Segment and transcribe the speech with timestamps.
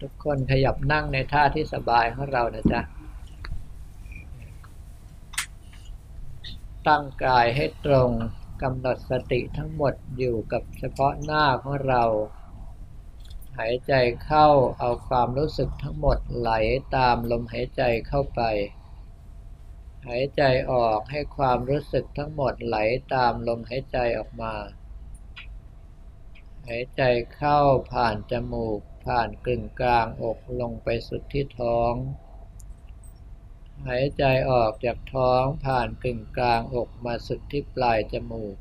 [0.00, 2.80] ทุกคนขยับนั่งในท่าที่สบายของเรานะจ๊ะ
[6.88, 8.10] ตั้งกายให้ตรง
[8.62, 12.04] กำหนดสติทั้งหมดอยู่กับเฉพาะหน้าของเรา
[13.58, 14.48] หายใจเข้า
[14.78, 16.50] เอาความรู้สึกทั้งหมดไหล
[16.96, 18.40] ตามลมหายใจเข้าไป
[20.08, 22.76] หายใจออกให้ความรู้สึกทั้งหมดไหล
[23.14, 24.54] ตามลมหายใจออกมา
[26.66, 27.02] หายใจ
[27.36, 27.58] เข้า
[27.92, 31.92] ผ่านจมูก ผ่านกลึงกลางอกลงไปสุดที่ท้อง
[33.86, 38.56] หายใจออกจากท้องผ่านกึ่งกลางอกมาสุดที่ปลายจมูก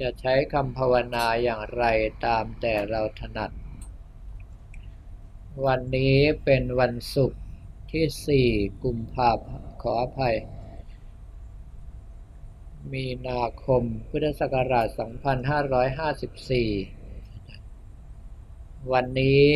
[0.00, 1.84] จะใช้คำภาวนาอย่างไร
[2.26, 3.50] ตามแต่เราถนัด
[5.66, 7.40] วันนี้เป็นวันศุกร์
[7.92, 10.36] ที่ 4 กุมภาพันธ์ขออภัย
[12.92, 16.99] มีนาคม พุทธศักราช 2554
[18.92, 19.46] วันนี้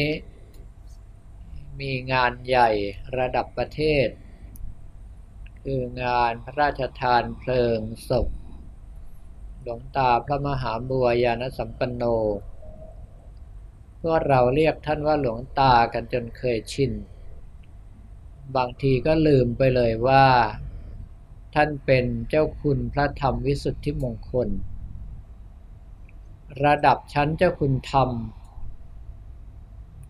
[1.80, 2.70] มีงานใหญ่
[3.18, 4.08] ระดับประเทศ
[5.62, 8.28] คืองานพระราชทานเพลิงศพ
[9.62, 12.02] หลวงตาพระมหาบัวยานสัมปันโน
[14.00, 16.92] พวกเราเรียกท่านว่าหลวงตากันจนเคยชิน
[18.56, 20.26] บางทีก็ลืมไปเลยว่า
[21.54, 24.48] ท่านเป็นเจ้าคุณพระธรรมวิสุทธิมงคล
[26.64, 28.10] ระดับชั้นเจ้าคุณธรรม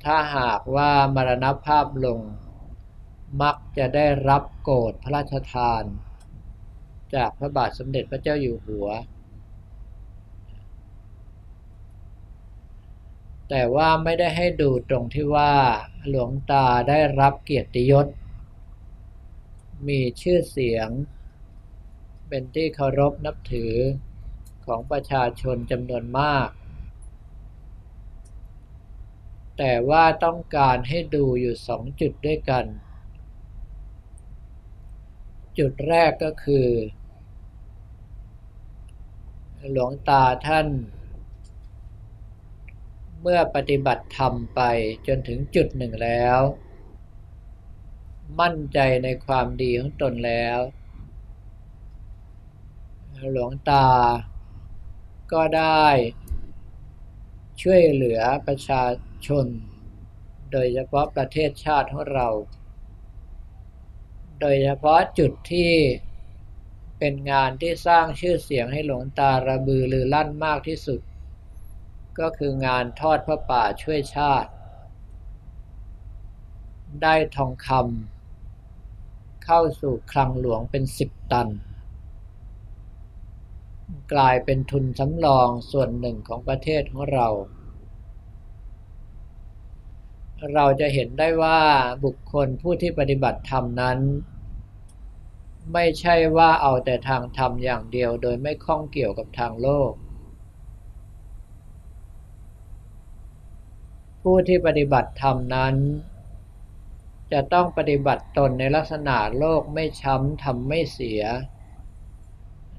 [0.04, 2.20] ถ้าหากว่ามรณภาพลง
[3.42, 5.84] มักจะได้รับโกรธพระราชทาน
[7.14, 8.88] จากพระบาทสมเด็จพระเจ้าอยู่หัว
[13.48, 15.52] แต่ว่าไม่ได้ให้ดูตรงที่ว่า
[16.08, 18.06] หลวงตาได้รับเกียรติยศ
[19.88, 20.88] มีชื่อเสียง
[22.28, 23.74] เป็นที่เคารพนับถือ
[24.66, 26.48] ของประชาชนจำนวนมาก
[29.58, 32.64] แต่ว่าต้องการให้ดูอยู่สองจุดด้วยกัน
[35.58, 36.68] จุดแรกก็คือ
[39.72, 40.68] หลวงตาท่าน
[43.20, 44.60] เมื่อปฏิบัติธรรมไป
[45.06, 46.38] จนถึงจุดหนึ่งแล้ว
[48.40, 50.58] มั่นใจในความดีของตนแล้ว
[53.32, 53.88] หลวงตา
[55.32, 55.86] ก็ได้
[57.62, 58.82] ช่วยเหลือประชา
[59.26, 59.46] ชน
[60.52, 62.28] โดยเฉพาะประเทศชาติของเรา
[64.40, 65.72] โดยเฉพาะจุดที่
[66.98, 71.00] เป็นงานที่สร้างชื่อเสียงให้หลวงตาระบือหรือลั่นมากที่สุด
[72.20, 74.50] ก็คืองานทอดพระป่าช่วยชาติ
[77.02, 81.48] ได้ทองคำเข้าสู่คลังหลวงเป็นสิบตัน
[84.12, 87.28] กลายเป็นทุนสำรองส่วนหนึ่งของประเทศของเรา
[90.52, 91.60] เราจะเห็นได้ว่า
[92.04, 93.98] บุคคลผู้ที่ปฏิบัติธรรมนั้น
[95.72, 99.92] ไม่ใช่ว่าเอาแต่ทางธรรมอย่างเดียวโดยไม่ข้องเกี่ยวกับทางโลก
[104.22, 105.74] ผู้ที่ปฏิบัติธรรมนั้น
[107.32, 111.22] จะต้องปฏิบัติตนในลักษณะโลกไม่ช้ำทำไม่เสีย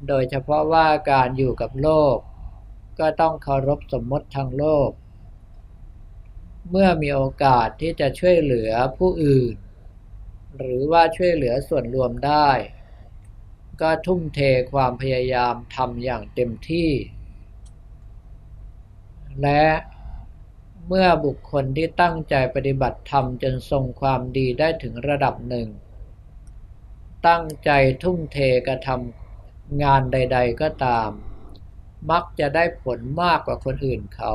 [0.07, 2.17] โดยเฉพาะว่าการอยู่กับโลก
[2.99, 4.89] ก็ต้องเคารพสมมติทางโลก
[6.69, 9.55] เมื่อมีโอกาสที่จะช่วยเหลือผู้อื่น
[10.57, 12.49] หรือว่าช่วยเหลือส่วนรวมได้
[13.81, 14.39] ก็ทุ่มเท
[14.71, 16.89] ความพยายามทำอย่างเต็มที่
[19.41, 19.65] และ
[20.87, 25.67] เมื่อบุคคลที่ตั้งใจปฏิบัติธรรมจนทรงความดีได้ถึงระดับหนึ่ง
[27.27, 27.69] ตั้งใจ
[28.03, 28.37] ทุ่มเท
[28.67, 31.09] กระทำงานใด ๆ ก็ตาม
[32.11, 34.33] มักจะได้ผลมากกว่าคนอื่นเขา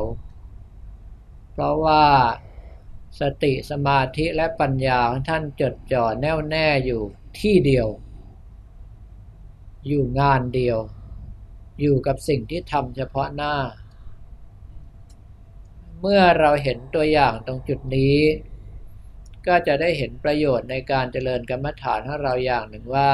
[1.60, 2.04] ราะว่า
[3.20, 7.02] สติสมาธิและปัญญาของท่านจดจ่อแน่วแน่อยู่
[7.40, 7.88] ที่เดียว
[9.86, 10.78] อยู่งานเดียว
[11.80, 13.54] อยู่กับสิ่งที่ทำเฉพาะหน้า
[16.00, 18.16] เมื่อเราเห็นตัวอย่างตรงจุดนี้
[19.46, 23.12] ก็จะได้เห็นประโยชน์ในการเจริญกรรมฐานของเราอย่างหนึ่งว่า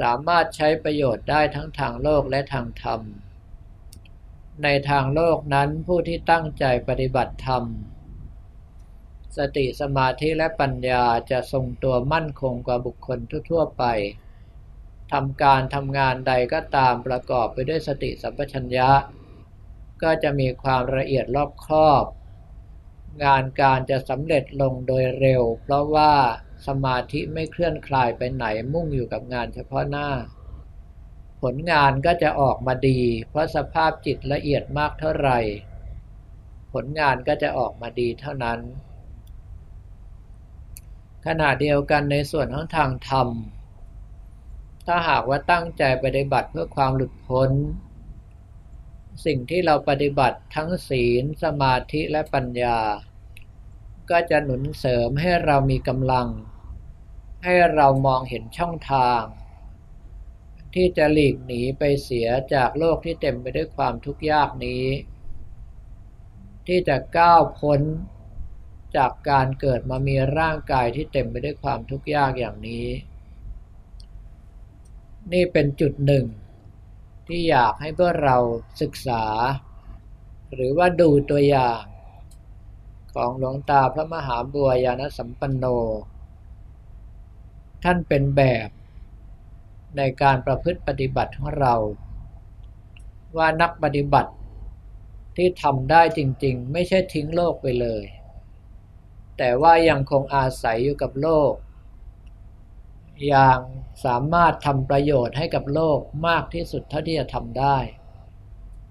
[0.00, 3.00] สามารถใช้ประโยชน์ได้ทั้งทางโลกและทางธรรม
[4.62, 7.64] ในทางโลกนั้นผู้ที่ตั้งใจปฏิบัติธรรม
[9.36, 13.18] สติสมาธิและปัญญาจะทรงตัวมั่นคงกว่าบุคคล
[13.50, 13.84] ทั่ว ๆไป
[15.12, 18.90] ทำการทำงานใดก็ตามประกอบไปด้วยสติสัมปชัญญะ
[20.02, 22.04] ก็จะมีความละเอียดรอบคอบ
[23.24, 26.12] งานการจะสำเร็จลงโดยเร็ว เพราะว่า
[26.66, 30.08] สมาธิไม่เคลื่อนคลายไปไหนมุ่งอยู่กับงานเฉพาะหน้า
[31.44, 35.38] ผลงานก็จะออกมาดี เพราะสภาพจิตละเอียดมากเท่าไหร่
[36.72, 38.60] ผลงานก็จะออกมาดีเท่านั้น
[41.26, 43.28] ขณะเดียวกันในส่วนของทางธรรม
[44.86, 47.50] ถ้าหากว่าตั้งใจปฏิบัติเพื่อความหลุดพ้น
[49.24, 52.78] สิ่งที่เราปฏิบัติทั้งศีล สมาธิและปัญญา
[54.10, 56.28] ก็จะหนุนเสริมให้เรามีกำลัง
[57.44, 59.22] ให้เรามองเห็นช่องทาง
[60.74, 64.84] ที่จะหลีกหนีไปเสียจากโลกที่เต็มไปด้วยความทุกข์ยากนี้
[66.66, 67.80] ที่จะก้าวพ้น
[68.96, 72.86] จากการเกิดมามีร่างกายที่เต็มไปด้วยความทุกข์ยากอย่างนี้
[75.32, 76.26] นี่เป็นจุดหนึ่ง
[77.26, 78.36] ที่อยากให้พวกเรา
[78.82, 79.24] ศึกษา
[80.54, 81.82] หรือว่าดูตัวอย่าง
[83.14, 85.64] ของหลวงตาพระมหาบัวยานสัมปันโน
[87.84, 88.68] ท่านเป็นแบบ
[89.96, 91.74] ในการประพฤติปฏิบัติของเรา
[93.36, 94.32] ว่านักปฏิบัติ
[95.36, 98.04] ที่ทำได้จริงๆ ไม่ใช่ทิ้งโลกไปเลย
[99.38, 101.52] แต่ว่ายังคงอาศัยอยู่กับโลก
[103.26, 103.58] อย่าง
[104.04, 107.78] สามารถทำประโยชน์ให้กับโลกมากที่สุดเท่าที่จะทำได้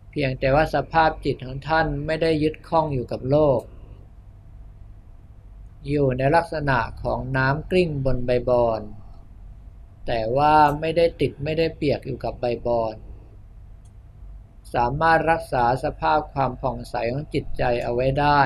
[0.10, 3.60] เพียงแต่ว่าสภาพจิตของท่านไม่ได้ยึดข้องอยู่กับโลก
[5.88, 8.82] อยู่ในลักษณะของน้ำกลิ้งบนใบบอน
[10.08, 12.96] แต่ว่าไม่ได้ติดไม่ได้เปียกอยู่กับใบบอน
[14.74, 18.42] สามารถรักษาสภาพความผ่องใสของจิตใจเอาไว้ได้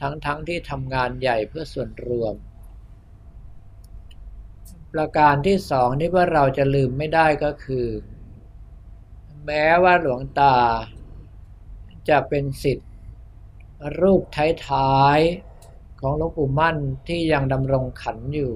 [0.00, 2.34] ทั้งๆทที่ทำงานใหญ่เพื่อส่วนรวม
[4.92, 7.86] ประการที่สองที่ว่าเราจะลืมไม่ได้ก็คือ
[9.46, 10.56] แม้ว่าหลวงตา
[12.08, 12.90] จะเป็นสิทธิ์
[14.00, 14.22] รูป
[14.68, 16.76] ท้ายๆของหลวงปู่มั่น
[17.08, 18.52] ที่ยังดำรงขันอยู่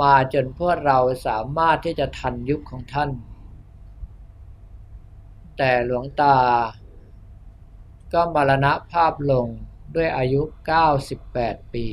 [0.00, 3.10] มาจนพวกเราสามารถที่จะทันยุคของท่าน
[5.56, 6.38] แต่หลวงตา
[8.12, 9.46] ก็มรณภาพลง
[9.94, 10.42] ด้วยอายุ
[11.08, 11.86] 98 ปี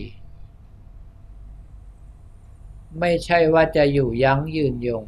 [2.99, 5.03] ไม่ใช่ว่าจะอยู่ยั้งยืนยง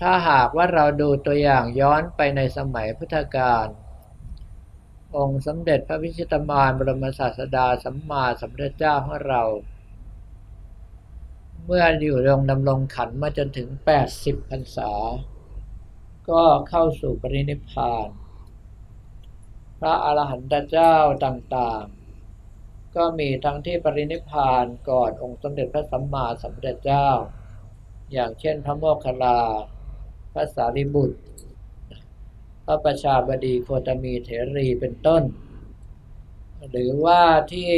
[0.00, 3.66] ถ้าหากว่าเราดูตัวอย่างย้อนไปในสมัยพุทธกาล
[5.16, 9.42] องค์สมเด็จพระวิชิตมารบรมศาสดาสัมมาสัมพุทธเจ้าของเรา
[11.70, 13.68] เมื่ออยู่รงดำรงขันมาจนถึง
[14.08, 14.92] 80พรรษา
[16.30, 18.08] ก็เข้าสู่ปรินิพพาน
[19.80, 27.08] พระอรหันตเจ้าต่างๆ ก็มีทั้งที่ปรินิพพานก่อนองค์สมเด็จพระสัมมาสัมพุทธเจ้า
[28.12, 29.38] อย่างเช่นพระโมคคัลลา
[30.32, 31.18] พระสารีบุตร
[32.64, 35.22] พระประชาบดีโคตมีเถรีเป็นต้น
[36.70, 37.22] หรือว่า
[37.52, 37.70] ที่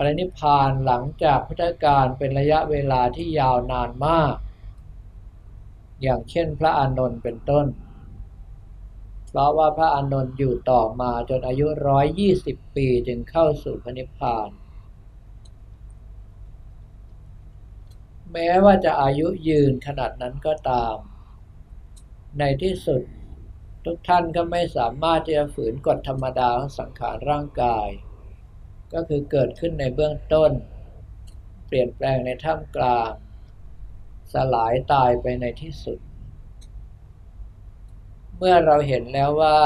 [0.00, 4.34] พระนิพพานหลังจากพุทธกาลเป็นระยะเวลาที่ยาวนานมาก
[6.02, 7.66] อย่างเช่นพระอานนท์เป็นต้น
[9.28, 14.48] เพราะว่าพระอานนท์อยู่ต่อมาจนอายุร้อยยี่สิบปีจึงเข้าสู่พระนิพพาน
[18.32, 20.96] แม้ว่าจะอายุยืนขนาดนั้นก็ตาม
[22.38, 23.02] ในที่สุด
[23.84, 27.88] ทุกท่านก็ไม่สามารถที่จะฝืนกฎธรรมดาของสังขารร่างกาย
[28.94, 30.50] ก็คือเกิดขึ้นในเบื้องต้น
[31.66, 33.10] เปลี่ยนแปลงในท่ามกลาง
[34.32, 35.98] สลายตายไปในที่สุด
[38.38, 39.58] เมื่อเราเห็นแล้วว่า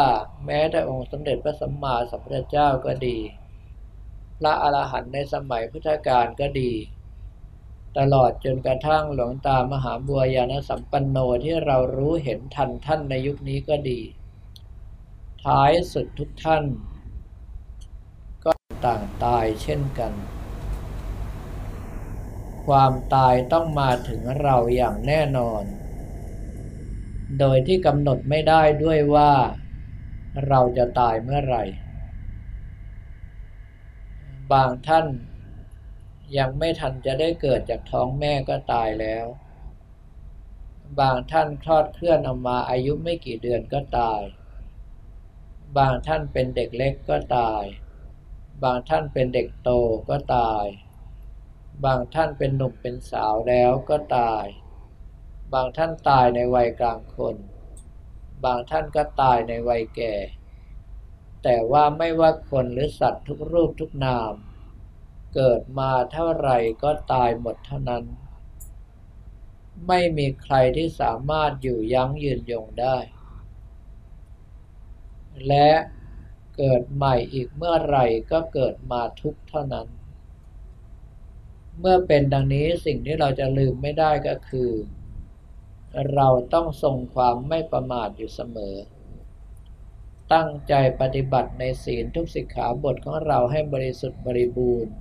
[0.46, 3.18] แม้แต่องค์สมเด็จพระสัมมาสัมพุทธเจ้าก็ดี
[4.38, 6.72] พระอรหันต์ในสมัยพุทธกาลก็ดี
[7.98, 14.00] ตลอดจนกระทั่งหลวงตามหาบัวยานสัมปันโนที่เรารู้เห็นทันท่านในยุคนี้ก็ดี
[15.44, 16.64] ท้ายสุดทุกท่าน
[18.86, 20.12] ต่างตายเช่นกัน
[22.66, 25.64] ความตายต้องมาถึงเราอย่างแน่นอน
[27.38, 29.32] โดยที่กำหนดไม่ได้ด้วยว่า
[30.48, 31.64] เราจะตายเมื่อไหร่
[34.52, 35.06] บางท่าน
[36.38, 39.26] ยังไม่ทันจะได้เกิดจากท้องแม่ก็ตายแล้ว
[41.00, 44.22] บางท่านคลอดเคลื่อนออกมาอายุไม่กี่เดือนก็ตาย
[45.76, 47.62] บางท่านเป็นเด็กเล็กก็ตาย
[48.64, 49.70] บางท่านเป็นเด็กโต
[50.08, 50.64] ก็ตาย
[51.84, 54.44] บางท่านเป็นหนุ่มเป็นสาวแล้วก็ตาย
[55.52, 57.36] บางท่านตายในวัยกลางคน
[58.44, 60.14] บางท่านก็ตายในวัยแก่
[61.42, 64.32] แต่ว่าไม่ว่าคนหรือสัตว์ทุกรูปทุกนาม
[65.34, 66.50] เกิดมาเท่าไร
[66.82, 68.04] ก็ตายหมดเท่านั้น
[69.88, 72.96] ไม่มีใครที่สามารถอยู่ยั้งยืนยงได้
[75.48, 75.70] และ
[76.56, 79.88] เกิดใหม่อีกเมื่อไหร่ก็เกิดมาทุกเท่านั้น
[81.80, 84.70] เมื่อเป็นดังนี้สิ่งที่เราจะลืมไม่ได้ก็คือ
[86.14, 88.76] เราต้องทรงความไม่ประมาทอยู่เสมอ
[90.32, 94.94] ตั้งใจปฏิบัติในศีลทุกสิกขาบทของเราให้บริสุทธิ์บริบูรณ์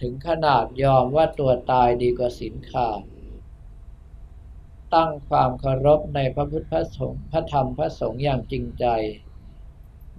[0.00, 3.02] ถึงขนาดยอมว่าตัวตายดีกว่าศีลขาด
[4.94, 8.86] ตั้งความเคารพในพระพุทธพระสงฆ์พระธรรมพระสงฆ์อย่างจริงใจ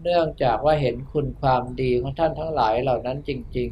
[0.01, 3.69] เนื่องจากว่าเห็นคุณความดีของท่านทั้งหลายเหล่านั้นจริง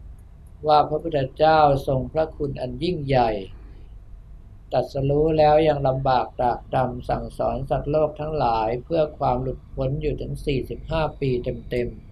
[0.00, 3.30] ๆ ว่าพระพุทธเจ้าทรงพระคุณอันยิ่งใหญ่
[4.72, 10.32] ตัดสรู้แล้วยังลำบากตรากตรำสั่งสอนสัตว์โลกทั้งหลายเพื่อความหลุดพ้นอยู่ถึง
[10.76, 12.07] 45 ปีเต็มๆ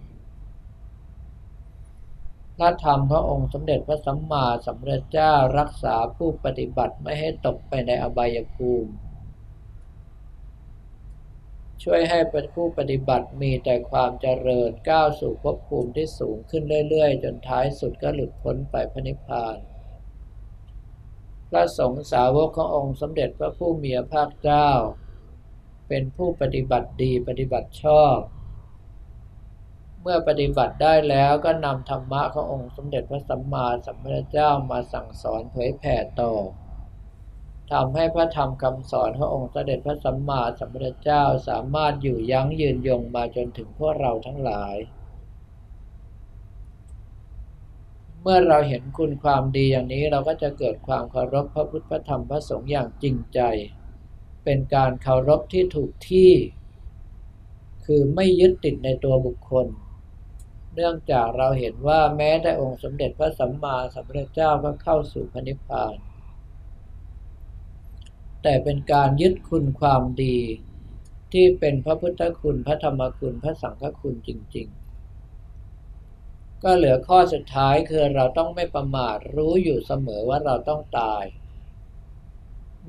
[2.57, 8.91] พระธรรมพระองค์สมเด็จพระสัมมาสัมพุทธเจ้ารักษาผู้ปฏิบัติไม่ให้ตกไปในอบายภูมิ
[11.83, 12.19] ช่วยให้
[12.55, 19.57] ผู้ปฏิบัติมีแต่ความเจริญก้าวสู่ภพภูมิที่สูงขึ้นเรื่อยๆ จนท้ายสุดก็หลุดพ้นไปพระนิพพาน
[21.49, 24.69] พระสงฆ์สาวกขององค์สมเด็จพระผู้มีพระภาคเจ้า
[25.87, 28.17] เป็นผู้ปฏิบัติดีปฏิบัติชอบ
[30.09, 36.33] มื่อปฏิบัติได้แล้วก็นำธรรมะขององค์สมเด็จพระสัมมาสัมพุทธเจ้ามาสั่งสอนเผยแผ่ต่อ
[37.71, 44.75] ทำให้พระธรรมคำสอนขององค์สมเด็จพระสัมมาสัมพุทธเจ้าสามารถอยู่ยั้งยืนยงมาจนถึงพวกเราทั้งหลาย
[48.21, 53.39] เมื่อเราเห็นคุณความดีอย่างนี้เราก็จะเกิดความเคารพพระพุทธพระธรรมพระสงฆ์อย่างจริงใจ
[54.43, 56.31] เป็นการเคารพที่ถูกที่
[57.85, 59.67] คือไม่ยึดติดในตัวบุคคล
[60.79, 65.95] เนื่องจากเราเห็นว่าแม้ได้องค์สมเด็จพระสัมมาสัมพุทธเจ้าก็เข้าสู่พระนิพพาน
[68.43, 70.37] แต่เป็นการยึดคุณความดี
[71.33, 74.67] ที่เป็นพระพุทธคุณพระธรรมคุณพระสังฆคุณจริง
[75.85, 81.23] ๆ ก็เหลือข้อสุดท้ายคือเราต้องไม่ประมาทรู้อยู่เสมอว่าเราต้องตาย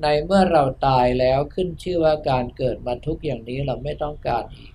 [0.01, 4.71] ในเมื่อเราตายแล้วขึ้นชื่อว่าการเกิดมาทุกอย่างนี้เราไม่ต้องการอีก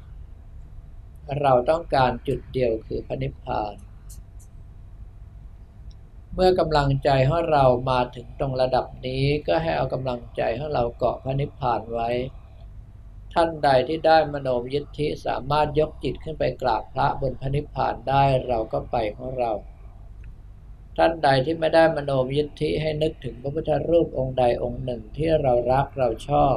[1.40, 3.74] เราต้องการจุดเดียวคือพระนิพพาน
[6.34, 12.10] เมื่อกำลังใจของเรามาถึงตรงระดับนี้ก็ให้เอากำลังใจของเราเกาะพระนิพพานไว้
[13.34, 19.52] ท่านใดที่ได้มโนมยิทธิสามารถยกจิตขึ้นไปกราบพระบนพระนิพพานได้เราก็ไปของเรา
[20.96, 26.56] ท่านใดที่ไม่ได้มโนมยิทธิให้นึกถึงพระพุทธรูปองค์ใดองค์หนึ่งที่เรารักเราชอบ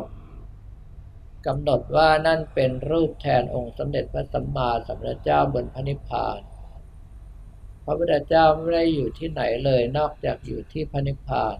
[1.47, 6.39] กำหนดว่านั่นเป็นรูปแทนองค์สมเด็จพระสัมมาสัมพุทธเจ้าบนพระนิพพาน
[7.85, 11.57] พระพุทธเจ้าไม่ได้อยู่ที่ไหนเลยนอกจากอยู่ที่พระนิพพาน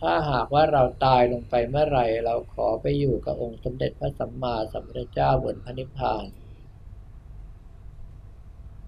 [0.00, 6.24] ถ้าหากว่าเราตายลงไปเมื่อไหร่ เราขอไปอยู่กับองค์สมเด็จพระสัมมาสัมพุทธเจ้าบนพระนิพพาน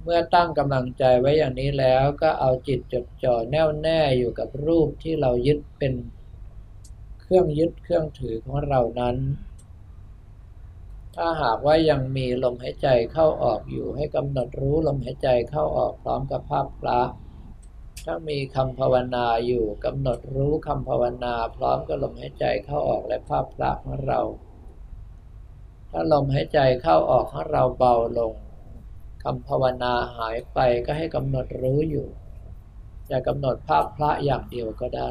[0.02, 5.94] เมื่อตั้งกำลังใจไว้อย่างนี้แล้วก็เอาจิตจดจ่อแน่วแน่อยู่กับรูปที่เรายึดเป็น
[7.20, 9.16] เครื่องยึดเครื่องถือของเรานั้น
[11.16, 17.00] ถ้าหากว่ายังมีลมหายใจเข้าออกอยู่ให้กำหนดรู้ลมหายใจเข้าออกพร้อมกับภาพพระ
[18.04, 24.20] ถ้ามีคำภาวนาอยู่กำหนดรู้คำภาวนา พร้อมกับลมหายใจเข้าออกและภาพพระของเรา
[25.90, 28.32] ถ้าลมหายใจเข้าออกของเราเบาลง
[29.24, 32.06] คำภาวนาหายไปก็ให้กำหนดรู้อยู่
[33.10, 35.08] จะกำหนดภาพพระอย่างเดียวก็ได้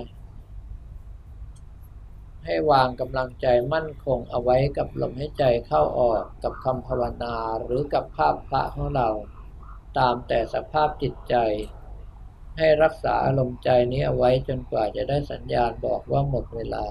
[2.46, 9.10] ให้วางกำลังใจมั่นคงเอาไว้กับลมหายใจเข้าออกกับคำภาวนาหรือกับภาพพระของเรา
[9.98, 11.36] ตามแต่สภาพจิตใจ
[12.58, 16.86] ให้รักษาอารมณ์ใจนี้เอาไว้จนกว่าจะได้สัญญาณบอกว่าหมดเวลา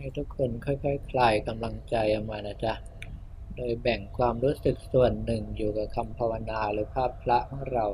[0.00, 2.74] ให้ทุกคนค่อยๆคคลายกำลังใจออกมานะจ๊ะ
[3.56, 7.86] โดยแบ่งความรู้สึกส่วนหนึ่งอยู่กับคำภาวนาหรือภาพพระของเรา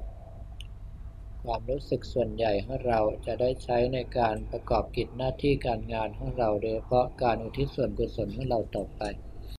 [1.43, 9.03] ความรู้สึกส่วนใหญ่ของเราจะได้ใช้ในการประกอบกิจหน้าที่การงานของเราโดยเฉพาะการอุทิศส่วนกุศลของเราต่อไป